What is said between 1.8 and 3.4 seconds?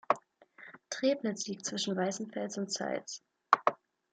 Weißenfels und Zeitz.